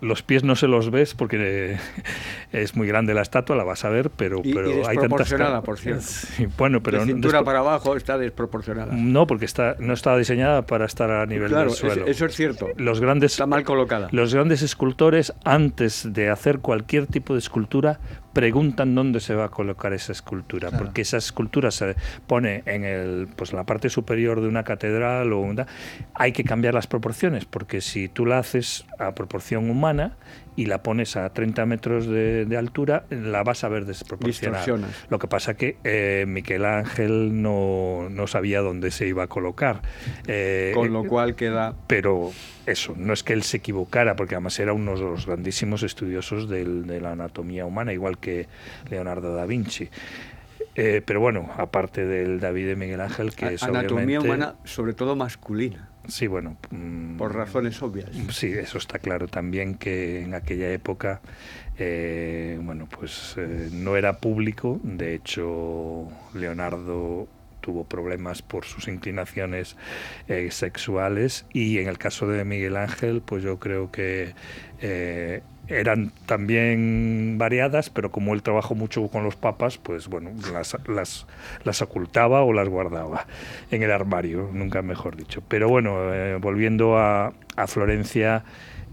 los 0.01 0.23
pies 0.23 0.43
no 0.43 0.55
se 0.55 0.67
los 0.67 0.91
ves 0.91 1.13
porque 1.13 1.77
es 2.51 2.75
muy 2.75 2.87
grande 2.87 3.13
la 3.13 3.21
estatua, 3.21 3.55
la 3.55 3.63
vas 3.63 3.85
a 3.85 3.89
ver, 3.89 4.09
pero, 4.09 4.41
Y- 4.43 4.49
y 4.49 4.53
pero 4.53 4.87
hay 4.87 4.97
tantas... 4.97 5.33
por 5.63 5.77
cierto. 5.77 6.01
Sí, 6.01 6.47
bueno, 6.57 6.81
pero... 6.83 6.99
de 6.99 7.05
no- 7.05 7.11
cintura 7.13 7.43
para 7.43 7.59
abajo 7.59 7.95
está 7.95 8.17
desproporcionada. 8.17 8.93
No, 8.93 9.25
porque 9.27 9.45
está, 9.45 9.75
no 9.79 9.93
estaba 9.93 10.17
diseñada 10.17 10.63
para 10.65 10.85
estar 10.85 11.09
a 11.11 11.25
nivel 11.25 11.47
claro, 11.49 11.65
del 11.65 11.73
es- 11.73 11.77
suelo. 11.79 12.07
eso 12.07 12.25
es 12.25 12.35
cierto. 12.35 12.67
Los 12.77 12.99
grandes 12.99 13.33
Está 13.33 13.45
mal 13.45 13.63
colocada. 13.63 14.09
los 14.11 14.33
grandes 14.33 14.61
escultores, 14.61 15.33
antes 15.45 16.07
de 16.11 16.29
hacer 16.29 16.40
cualquier 16.59 17.07
tipo 17.07 17.33
de 17.33 17.39
escultura, 17.39 17.99
preguntan 18.33 18.95
dónde 18.95 19.19
se 19.19 19.35
va 19.35 19.45
a 19.45 19.49
colocar 19.49 19.93
esa 19.93 20.11
escultura, 20.11 20.69
Claro. 20.69 20.85
porque 20.85 21.01
esa 21.01 21.17
escultura 21.17 21.69
se 21.71 21.95
pone 22.27 22.63
en 22.65 22.83
el, 22.85 23.27
pues, 23.35 23.53
la 23.53 23.65
parte 23.65 23.89
superior 23.89 24.41
de 24.41 24.47
una 24.47 24.63
catedral 24.63 25.31
o 25.33 25.39
una, 25.39 25.67
hay 26.13 26.31
que 26.31 26.43
cambiar 26.43 26.73
las 26.73 26.87
proporciones, 26.87 27.45
porque 27.45 27.81
si 27.81 28.07
tú 28.07 28.25
la 28.25 28.39
haces 28.39 28.85
a 28.99 29.13
proporción 29.13 29.69
humana 29.69 30.13
y 30.55 30.65
la 30.65 30.83
pones 30.83 31.15
a 31.15 31.29
30 31.31 31.65
metros 31.65 32.05
de, 32.07 32.45
de 32.45 32.57
altura, 32.57 33.05
la 33.09 33.41
vas 33.43 33.63
a 33.63 33.69
ver 33.69 33.85
desproporcionada. 33.85 34.63
Lo 35.09 35.17
que 35.17 35.27
pasa 35.27 35.53
que 35.55 35.77
eh, 35.83 36.25
Miguel 36.27 36.65
Ángel 36.65 37.41
no, 37.41 38.07
no 38.09 38.27
sabía 38.27 38.59
dónde 38.61 38.91
se 38.91 39.07
iba 39.07 39.23
a 39.23 39.27
colocar. 39.27 39.81
Eh, 40.27 40.71
Con 40.75 40.91
lo 40.91 41.03
cual 41.05 41.35
queda 41.35 41.73
pero 41.87 42.31
eso, 42.65 42.93
no 42.97 43.13
es 43.13 43.23
que 43.23 43.33
él 43.33 43.43
se 43.43 43.57
equivocara, 43.57 44.15
porque 44.15 44.35
además 44.35 44.59
era 44.59 44.73
uno 44.73 44.95
de 44.95 45.01
los 45.01 45.25
grandísimos 45.25 45.83
estudiosos 45.83 46.49
del- 46.49 46.85
de 46.85 46.99
la 47.01 47.13
anatomía 47.13 47.65
humana, 47.65 47.93
igual 47.93 48.17
que 48.19 48.47
Leonardo 48.89 49.33
da 49.33 49.45
Vinci. 49.45 49.89
Eh, 50.75 51.01
pero 51.05 51.19
bueno, 51.19 51.49
aparte 51.57 52.05
del 52.05 52.39
David 52.39 52.67
de 52.67 52.75
Miguel 52.75 53.01
Ángel, 53.01 53.33
que 53.35 53.53
es 53.55 53.63
anatomía 53.63 54.21
humana, 54.21 54.55
sobre 54.63 54.93
todo 54.93 55.15
masculina, 55.15 55.89
Sí, 56.07 56.27
bueno. 56.27 56.57
mm, 56.71 57.17
por 57.17 57.35
razones 57.35 57.81
obvias. 57.81 58.09
Sí, 58.31 58.47
eso 58.47 58.77
está 58.77 58.99
claro 58.99 59.27
también 59.27 59.75
que 59.75 60.21
en 60.21 60.33
aquella 60.33 60.71
época, 60.71 61.21
eh, 61.77 62.57
bueno, 62.61 62.87
pues 62.89 63.35
eh, 63.37 63.69
no 63.71 63.95
era 63.97 64.17
público. 64.17 64.79
De 64.83 65.13
hecho, 65.13 66.07
Leonardo 66.33 67.27
tuvo 67.61 67.83
problemas 67.83 68.41
por 68.41 68.65
sus 68.65 68.87
inclinaciones 68.87 69.75
eh, 70.27 70.49
sexuales 70.51 71.45
y 71.53 71.77
en 71.77 71.87
el 71.87 71.97
caso 71.99 72.27
de 72.27 72.43
Miguel 72.43 72.75
Ángel, 72.75 73.21
pues 73.23 73.43
yo 73.43 73.59
creo 73.59 73.91
que 73.91 74.33
eh, 74.81 75.43
eran 75.71 76.11
también 76.25 77.37
variadas, 77.37 77.89
pero 77.89 78.11
como 78.11 78.33
él 78.33 78.43
trabajó 78.43 78.75
mucho 78.75 79.07
con 79.07 79.23
los 79.23 79.35
papas, 79.35 79.77
pues 79.77 80.07
bueno, 80.07 80.31
las, 80.51 80.77
las, 80.87 81.25
las 81.63 81.81
ocultaba 81.81 82.43
o 82.43 82.53
las 82.53 82.67
guardaba 82.67 83.25
en 83.71 83.83
el 83.83 83.91
armario, 83.91 84.49
nunca 84.53 84.81
mejor 84.81 85.15
dicho. 85.15 85.41
Pero 85.47 85.69
bueno, 85.69 86.13
eh, 86.13 86.35
volviendo 86.35 86.97
a, 86.97 87.33
a 87.55 87.67
Florencia, 87.67 88.43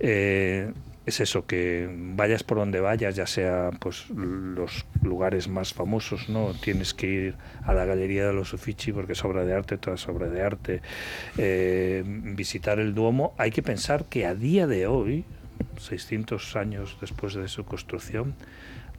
eh, 0.00 0.72
es 1.08 1.20
eso, 1.20 1.46
que 1.46 1.88
vayas 1.90 2.44
por 2.44 2.58
donde 2.58 2.80
vayas, 2.80 3.16
ya 3.16 3.26
sea 3.26 3.70
pues 3.80 4.10
los 4.10 4.84
lugares 5.02 5.48
más 5.48 5.72
famosos, 5.72 6.28
¿no? 6.28 6.52
Tienes 6.52 6.92
que 6.92 7.06
ir 7.06 7.34
a 7.64 7.72
la 7.72 7.86
Galería 7.86 8.26
de 8.26 8.34
los 8.34 8.52
Uffizi 8.52 8.92
porque 8.92 9.14
es 9.14 9.24
obra 9.24 9.44
de 9.44 9.54
arte, 9.54 9.78
toda 9.78 9.96
es 9.96 10.06
obra 10.06 10.28
de 10.28 10.42
arte. 10.42 10.82
Eh, 11.38 12.04
visitar 12.06 12.78
el 12.78 12.94
Duomo, 12.94 13.34
hay 13.38 13.50
que 13.50 13.62
pensar 13.62 14.04
que 14.04 14.26
a 14.26 14.34
día 14.34 14.66
de 14.66 14.86
hoy, 14.86 15.24
600 15.78 16.56
años 16.56 16.96
después 17.00 17.34
de 17.34 17.48
su 17.48 17.64
construcción, 17.64 18.34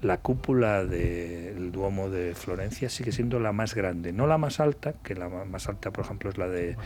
la 0.01 0.17
cúpula 0.17 0.85
del 0.85 1.73
Duomo 1.73 2.09
de 2.09 2.33
Florencia 2.33 2.87
sigue 2.89 3.11
siendo 3.11 3.39
la 3.41 3.51
más 3.51 3.75
grande, 3.75 4.13
no 4.13 4.27
la 4.27 4.37
más 4.37 4.61
alta, 4.61 4.93
que 5.03 5.13
la 5.13 5.27
más 5.27 5.67
alta, 5.67 5.91
por 5.91 6.05
ejemplo, 6.05 6.29
es 6.29 6.37
la 6.37 6.47
de, 6.47 6.77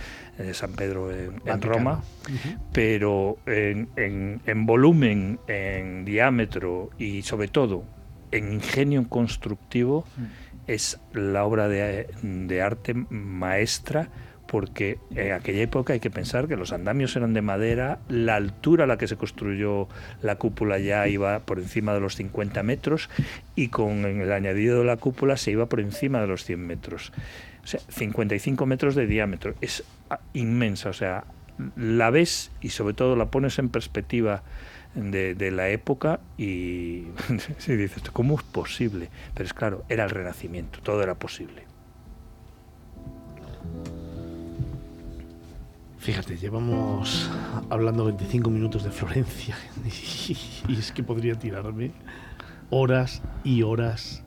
San 0.53 0.73
Pedro 0.73 1.11
en. 1.11 1.33
Roma, 1.61 2.03
pero 2.71 3.37
en, 3.45 3.87
en- 3.97 4.41
en 4.47 4.65
volumen, 4.65 5.39
en 5.47 6.05
diámetro 6.05 6.89
y 6.97 7.21
sobre 7.21 7.47
todo 7.49 7.83
en 8.31 8.51
ingenio 8.53 9.07
constructivo 9.07 10.05
es 10.65 10.99
la 11.13 11.43
obra 11.45 11.67
de, 11.67 12.07
de 12.23 12.61
arte 12.63 12.95
maestra 12.95 14.09
porque 14.53 14.99
en 15.15 15.31
aquella 15.31 15.63
época 15.63 15.93
hay 15.93 15.99
que 15.99 16.11
pensar 16.11 16.47
que 16.47 16.55
los 16.55 16.73
andamios 16.73 17.15
eran 17.15 17.33
de 17.33 17.41
madera, 17.41 17.97
la 18.07 18.35
altura 18.35 18.83
a 18.83 18.87
la 18.87 18.99
que 18.99 19.07
se 19.07 19.15
construyó 19.15 19.87
la 20.21 20.35
cúpula 20.35 20.77
ya 20.77 21.07
iba 21.07 21.39
por 21.39 21.57
encima 21.57 21.91
de 21.95 21.99
los 21.99 22.15
50 22.17 22.61
metros 22.61 23.09
y 23.55 23.69
con 23.69 24.05
el 24.05 24.31
añadido 24.31 24.77
de 24.77 24.85
la 24.85 24.97
cúpula 24.97 25.37
se 25.37 25.49
iba 25.49 25.65
por 25.65 25.79
encima 25.79 26.21
de 26.21 26.27
los 26.27 26.43
100 26.45 26.67
metros. 26.67 27.11
O 27.63 27.67
sea, 27.67 27.79
55 27.89 28.67
metros 28.67 28.93
de 28.93 29.07
diámetro. 29.07 29.55
Es 29.59 29.85
ah, 30.11 30.19
inmensa, 30.33 30.89
o 30.89 30.93
sea, 30.93 31.23
la 31.75 32.11
ves 32.11 32.51
y 32.61 32.69
sobre 32.69 32.93
todo 32.93 33.15
la 33.15 33.31
pones 33.31 33.57
en 33.57 33.69
perspectiva 33.69 34.43
de, 34.93 35.33
de 35.33 35.49
la 35.49 35.69
época 35.69 36.19
y 36.37 37.05
si 37.57 37.75
dices, 37.75 38.03
¿cómo 38.11 38.35
es 38.35 38.43
posible? 38.43 39.09
Pero 39.33 39.47
es 39.47 39.53
claro, 39.55 39.83
era 39.89 40.03
el 40.03 40.11
renacimiento, 40.11 40.77
todo 40.83 41.01
era 41.01 41.15
posible. 41.15 41.72
Fíjate, 46.03 46.35
llevamos 46.35 47.31
hablando 47.69 48.03
25 48.03 48.49
minutos 48.49 48.83
de 48.83 48.91
Florencia 48.91 49.55
y 50.67 50.77
es 50.77 50.91
que 50.91 51.01
podría 51.01 51.35
tirarme 51.35 51.91
horas 52.69 53.21
y 53.45 53.63
horas 53.63 54.21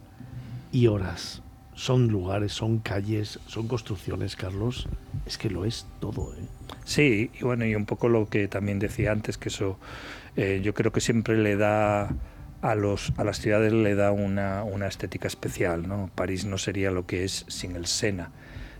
y 0.72 0.86
horas. 0.86 1.42
Son 1.74 2.08
lugares, 2.08 2.52
son 2.52 2.78
calles, 2.78 3.40
son 3.46 3.68
construcciones, 3.68 4.36
Carlos. 4.36 4.88
Es 5.26 5.36
que 5.36 5.50
lo 5.50 5.66
es 5.66 5.86
todo, 6.00 6.32
¿eh? 6.32 6.46
Sí, 6.86 7.30
y 7.38 7.44
bueno, 7.44 7.66
y 7.66 7.74
un 7.74 7.84
poco 7.84 8.08
lo 8.08 8.30
que 8.30 8.48
también 8.48 8.78
decía 8.78 9.12
antes, 9.12 9.36
que 9.36 9.50
eso 9.50 9.78
eh, 10.34 10.62
yo 10.64 10.72
creo 10.72 10.92
que 10.92 11.02
siempre 11.02 11.36
le 11.36 11.56
da 11.56 12.08
a, 12.62 12.74
los, 12.74 13.12
a 13.18 13.24
las 13.24 13.38
ciudades 13.38 13.74
le 13.74 13.94
da 13.94 14.12
una, 14.12 14.64
una 14.64 14.86
estética 14.86 15.28
especial, 15.28 15.86
¿no? 15.86 16.10
París 16.14 16.46
no 16.46 16.56
sería 16.56 16.90
lo 16.90 17.04
que 17.04 17.24
es 17.24 17.44
sin 17.48 17.76
el 17.76 17.84
Sena. 17.84 18.30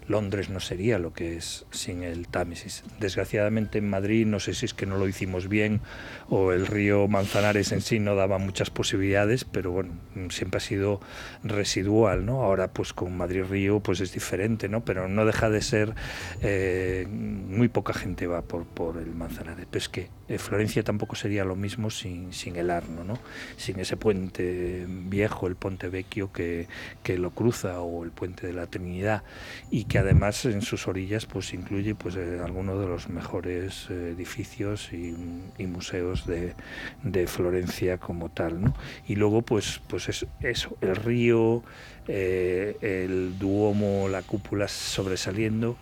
Londres 0.09 0.51
no 0.51 0.61
sería 0.61 0.99
lo 0.99 1.13
que 1.13 1.37
es 1.37 1.67
sin 1.71 2.03
el 2.03 2.29
Támesis. 2.29 2.85
Desgraciadamente 3.01 3.79
en 3.79 3.89
Madrid 3.91 4.27
no 4.27 4.41
sé 4.41 4.55
si 4.55 4.67
es 4.67 4.75
que 4.75 4.87
no 4.87 4.97
lo 4.99 5.09
hicimos 5.09 5.49
bien 5.49 5.81
o 6.29 6.53
el 6.53 6.67
río 6.67 7.09
Manzanares 7.09 7.73
en 7.73 7.81
sí 7.81 7.99
no 7.99 8.15
daba 8.15 8.39
muchas 8.39 8.71
posibilidades, 8.71 9.45
pero 9.45 9.73
bueno, 9.73 9.93
siempre 10.31 10.59
ha 10.59 10.61
sido 10.61 11.01
residual, 11.43 12.25
¿no? 12.25 12.43
Ahora 12.43 12.73
pues 12.73 12.93
con 12.93 13.17
Madrid 13.17 13.45
Río 13.49 13.81
pues 13.81 14.01
es 14.01 14.13
diferente, 14.13 14.69
¿no? 14.69 14.85
Pero 14.85 15.09
no 15.09 15.25
deja 15.25 15.51
de 15.51 15.61
ser 15.61 15.95
eh, 16.43 17.07
muy 17.09 17.69
poca 17.69 17.93
gente 17.93 18.27
va 18.27 18.43
por, 18.43 18.65
por 18.65 18.99
el 18.99 19.15
Manzanares. 19.15 19.67
Pero 19.71 19.79
es 19.79 19.89
que 19.89 20.09
eh, 20.29 20.39
Florencia 20.39 20.83
tampoco 20.83 21.15
sería 21.15 21.45
lo 21.45 21.57
mismo 21.57 21.91
sin, 21.91 22.33
sin 22.33 22.57
el 22.57 22.71
Arno, 22.71 23.05
¿no? 23.05 23.19
Sin 23.57 23.79
ese 23.81 23.97
puente 23.97 24.85
viejo, 24.89 25.47
el 25.47 25.57
Ponte 25.57 25.89
Vecchio 25.89 26.33
que, 26.33 26.67
que 27.03 27.19
lo 27.19 27.31
cruza 27.31 27.81
o 27.81 28.05
el 28.05 28.11
puente 28.11 28.47
de 28.47 28.53
la 28.53 28.67
Trinidad 28.67 29.23
y 29.71 29.85
que 29.85 29.96
además 29.97 30.45
en 30.45 30.63
sus 30.63 30.89
orillas 30.89 31.27
pues 31.27 31.53
incluye 31.55 31.95
pues 31.95 32.17
eh, 32.17 32.41
algunos 32.45 32.81
de 32.81 32.87
los 32.87 33.09
mejores 33.09 33.89
eh, 33.91 34.13
edificios 34.17 34.93
y, 34.93 35.15
y 35.59 35.67
museos 35.67 36.27
de, 36.27 36.55
de 37.03 37.27
Florencia 37.27 37.99
como 37.99 38.29
tal, 38.29 38.61
¿no? 38.61 38.75
Y 39.07 39.17
luego 39.17 39.43
pues 39.43 39.81
pues 39.87 40.09
es 40.09 40.27
eso, 40.41 40.77
el 40.81 40.97
río, 40.97 41.63
eh, 42.09 42.77
el 42.81 43.39
Duomo, 43.39 44.09
la 44.09 44.23
cúpula 44.23 44.69
sobresaliendo 44.69 45.77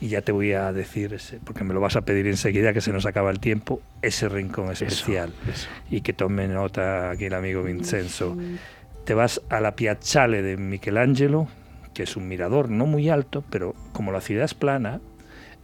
y 0.00 0.08
ya 0.08 0.22
te 0.22 0.30
voy 0.32 0.52
a 0.52 0.72
decir, 0.72 1.12
ese, 1.14 1.38
porque 1.42 1.64
me 1.64 1.74
lo 1.74 1.80
vas 1.80 1.96
a 1.96 2.02
pedir 2.02 2.26
enseguida 2.28 2.72
que 2.72 2.80
se 2.80 2.92
nos 2.92 3.04
acaba 3.06 3.30
el 3.30 3.40
tiempo, 3.40 3.80
ese 4.00 4.28
rincón 4.28 4.70
especial 4.70 5.32
Eso. 5.50 5.68
y 5.90 6.02
que 6.02 6.12
tome 6.12 6.46
nota 6.46 7.10
aquí 7.10 7.24
el 7.24 7.34
amigo 7.34 7.62
Vincenzo. 7.64 8.36
Te 9.04 9.14
vas 9.14 9.40
a 9.48 9.60
la 9.60 9.74
Piazzale 9.74 10.42
de 10.42 10.56
Michelangelo, 10.56 11.48
que 11.98 12.04
es 12.04 12.16
un 12.16 12.28
mirador 12.28 12.70
no 12.70 12.86
muy 12.86 13.08
alto, 13.08 13.42
pero 13.50 13.74
como 13.92 14.12
la 14.12 14.20
ciudad 14.20 14.44
es 14.44 14.54
plana, 14.54 15.00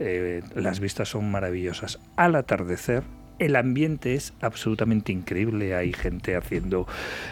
eh, 0.00 0.42
las 0.56 0.80
vistas 0.80 1.10
son 1.10 1.30
maravillosas. 1.30 2.00
Al 2.16 2.34
atardecer, 2.34 3.04
el 3.38 3.54
ambiente 3.54 4.14
es 4.14 4.34
absolutamente 4.40 5.12
increíble. 5.12 5.76
Hay 5.76 5.92
gente 5.92 6.34
haciendo 6.34 6.88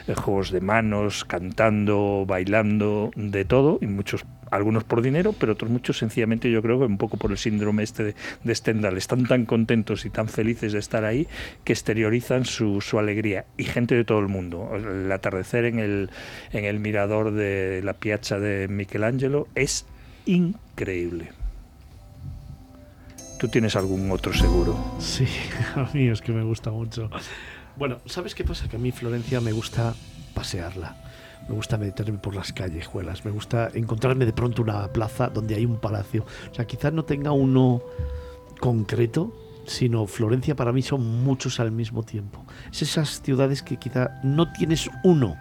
eh, 0.06 0.14
juegos 0.14 0.52
de 0.52 0.60
manos, 0.60 1.24
cantando, 1.24 2.24
bailando, 2.28 3.10
de 3.16 3.44
todo, 3.44 3.80
y 3.80 3.88
muchos, 3.88 4.24
algunos 4.52 4.84
por 4.84 5.00
dinero, 5.00 5.34
pero 5.38 5.54
otros 5.54 5.70
muchos 5.70 5.98
sencillamente 5.98 6.50
yo 6.50 6.60
creo 6.60 6.78
que 6.78 6.84
un 6.84 6.98
poco 6.98 7.16
por 7.16 7.30
el 7.30 7.38
síndrome 7.38 7.82
este 7.82 8.04
de, 8.04 8.14
de 8.44 8.54
Stendhal. 8.54 8.98
Están 8.98 9.26
tan 9.26 9.46
contentos 9.46 10.04
y 10.04 10.10
tan 10.10 10.28
felices 10.28 10.72
de 10.74 10.78
estar 10.78 11.04
ahí 11.04 11.26
que 11.64 11.72
exteriorizan 11.72 12.44
su, 12.44 12.82
su 12.82 12.98
alegría. 12.98 13.46
Y 13.56 13.64
gente 13.64 13.94
de 13.94 14.04
todo 14.04 14.18
el 14.18 14.28
mundo. 14.28 14.70
El 14.76 15.10
atardecer 15.10 15.64
en 15.64 15.78
el, 15.78 16.10
en 16.52 16.66
el 16.66 16.80
mirador 16.80 17.32
de 17.32 17.80
la 17.82 17.94
piazza 17.94 18.38
de 18.38 18.68
Michelangelo 18.68 19.48
es 19.54 19.86
increíble. 20.26 21.30
¿Tú 23.38 23.48
tienes 23.48 23.74
algún 23.74 24.10
otro 24.10 24.34
seguro? 24.34 24.78
Sí, 25.00 25.26
a 25.74 25.88
mí 25.94 26.08
es 26.08 26.20
que 26.20 26.32
me 26.32 26.44
gusta 26.44 26.70
mucho. 26.70 27.10
Bueno, 27.76 28.00
¿sabes 28.04 28.34
qué 28.34 28.44
pasa? 28.44 28.68
Que 28.68 28.76
a 28.76 28.78
mí 28.78 28.92
Florencia 28.92 29.40
me 29.40 29.52
gusta 29.52 29.94
pasearla. 30.34 30.96
Me 31.48 31.54
gusta 31.54 31.76
meterme 31.76 32.18
por 32.18 32.34
las 32.34 32.52
callejuelas. 32.52 33.24
Me 33.24 33.30
gusta 33.30 33.70
encontrarme 33.74 34.26
de 34.26 34.32
pronto 34.32 34.62
una 34.62 34.88
plaza 34.88 35.28
donde 35.28 35.54
hay 35.54 35.64
un 35.64 35.78
palacio. 35.78 36.24
O 36.50 36.54
sea, 36.54 36.66
quizás 36.66 36.92
no 36.92 37.04
tenga 37.04 37.32
uno 37.32 37.82
concreto, 38.60 39.32
sino 39.66 40.06
Florencia 40.06 40.54
para 40.54 40.72
mí 40.72 40.82
son 40.82 41.24
muchos 41.24 41.60
al 41.60 41.72
mismo 41.72 42.02
tiempo. 42.02 42.44
Es 42.70 42.82
esas 42.82 43.22
ciudades 43.22 43.62
que 43.62 43.76
quizá 43.76 44.20
no 44.22 44.52
tienes 44.52 44.90
uno, 45.04 45.36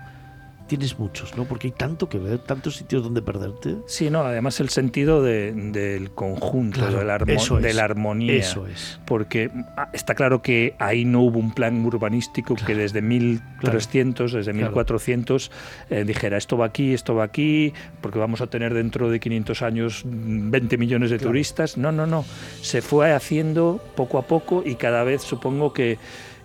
tienes 0.77 0.97
muchos, 0.97 1.35
¿no? 1.35 1.43
Porque 1.43 1.67
hay 1.67 1.71
tanto 1.73 2.07
que 2.07 2.17
ver, 2.17 2.39
tantos 2.39 2.77
sitios 2.77 3.03
donde 3.03 3.21
perderte. 3.21 3.75
Sí, 3.87 4.09
no, 4.09 4.21
además 4.21 4.59
el 4.61 4.69
sentido 4.69 5.21
de- 5.21 5.51
del 5.51 6.11
conjunto, 6.11 6.79
Claro, 6.79 6.99
de, 6.99 7.05
la 7.05 7.15
armo- 7.19 7.29
eso 7.33 7.57
es, 7.57 7.63
de 7.63 7.73
la 7.73 7.83
armonía. 7.83 8.33
Eso 8.33 8.65
es. 8.67 8.99
Porque 9.05 9.51
ah, 9.75 9.89
está 9.91 10.15
claro 10.15 10.41
que 10.41 10.75
ahí 10.79 11.03
no 11.03 11.21
hubo 11.23 11.39
un 11.39 11.53
plan 11.53 11.83
urbanístico 11.85 12.55
que 12.55 12.73
desde 12.73 13.01
1300, 13.01 14.31
desde 14.31 14.51
Claro. 14.53 14.67
1400, 14.67 15.51
eh, 15.89 16.03
dijera 16.05 16.37
esto 16.37 16.57
va 16.57 16.67
aquí, 16.67 16.93
esto 16.93 17.15
va 17.15 17.25
aquí, 17.25 17.73
porque 18.01 18.17
vamos 18.19 18.39
a 18.41 18.47
tener 18.47 18.73
dentro 18.73 19.09
de 19.09 19.19
500 19.19 19.61
años 19.61 20.03
mm, 20.05 20.51
20 20.51 20.77
millones 20.77 21.09
de 21.09 21.19
turistas. 21.19 21.77
No, 21.77 21.91
no, 21.91 22.07
no. 22.07 22.23
Se 22.61 22.81
fue 22.81 23.11
haciendo 23.11 23.83
poco 23.95 24.17
a 24.17 24.21
poco 24.23 24.63
y 24.65 24.75
cada 24.75 25.03
vez 25.03 25.21
supongo 25.21 25.73
que 25.73 25.97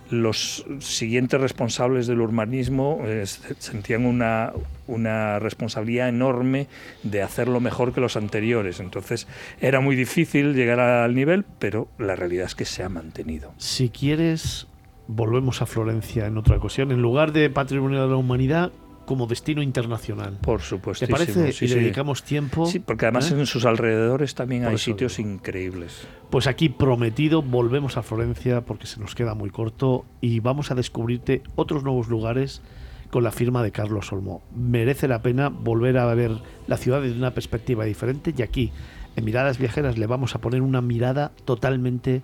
los 0.09 0.65
siguientes 0.79 1.39
responsables 1.41 2.07
del 2.07 2.21
urbanismo 2.21 3.01
eh, 3.05 3.25
se- 3.25 3.55
sentían 3.59 4.05
una, 4.05 4.53
una 4.87 5.39
responsabilidad 5.39 6.09
enorme 6.09 6.67
de 7.03 7.21
hacerlo 7.21 7.59
mejor 7.59 7.93
que 7.93 8.01
los 8.01 8.15
anteriores. 8.17 8.79
Entonces 8.79 9.27
era 9.59 9.79
muy 9.79 9.95
difícil 9.95 10.53
llegar 10.53 10.79
al 10.79 11.13
nivel, 11.15 11.45
pero 11.59 11.87
la 11.97 12.15
realidad 12.15 12.45
es 12.45 12.55
que 12.55 12.65
se 12.65 12.83
ha 12.83 12.89
mantenido. 12.89 13.53
Si 13.57 13.89
quieres, 13.89 14.67
volvemos 15.07 15.61
a 15.61 15.65
Florencia 15.65 16.25
en 16.25 16.37
otra 16.37 16.57
ocasión, 16.57 16.91
en 16.91 17.01
lugar 17.01 17.31
de 17.33 17.49
Patrimonio 17.49 18.01
de 18.01 18.07
la 18.07 18.15
Humanidad, 18.15 18.71
como 19.07 19.25
destino 19.25 19.63
internacional. 19.63 20.37
Por 20.41 20.59
¿Te 20.59 20.65
supuesto. 20.65 21.07
parece? 21.07 21.53
Sí, 21.53 21.65
y 21.65 21.67
sí. 21.69 21.75
dedicamos 21.75 22.23
tiempo. 22.23 22.65
Sí, 22.65 22.79
porque 22.79 23.05
además 23.05 23.31
¿eh? 23.31 23.39
en 23.39 23.45
sus 23.45 23.65
alrededores 23.65 24.35
también 24.35 24.63
Por 24.63 24.73
hay 24.73 24.77
sitios 24.77 25.15
digo. 25.15 25.29
increíbles. 25.29 26.05
Pues 26.29 26.45
aquí 26.45 26.67
prometido, 26.67 27.41
volvemos 27.41 27.95
a 27.95 28.03
Florencia 28.03 28.65
porque 28.65 28.85
se 28.85 28.99
nos 28.99 29.15
queda 29.15 29.33
muy 29.33 29.49
corto 29.49 30.05
y 30.19 30.41
vamos 30.41 30.71
a 30.71 30.75
descubrirte 30.75 31.41
otros 31.55 31.83
nuevos 31.83 32.09
lugares 32.09 32.61
con 33.09 33.23
la 33.23 33.31
firma 33.31 33.63
de 33.63 33.71
Carlos 33.71 34.11
Olmo. 34.11 34.43
Merece 34.53 35.07
la 35.07 35.21
pena 35.21 35.47
volver 35.47 35.97
a 35.97 36.13
ver 36.13 36.31
la 36.67 36.75
ciudad 36.75 37.01
desde 37.01 37.17
una 37.17 37.33
perspectiva 37.33 37.85
diferente 37.85 38.33
y 38.37 38.41
aquí, 38.41 38.73
en 39.15 39.23
Miradas 39.23 39.57
Viajeras, 39.57 39.97
le 39.97 40.05
vamos 40.05 40.35
a 40.35 40.41
poner 40.41 40.61
una 40.61 40.81
mirada 40.81 41.31
totalmente 41.45 42.23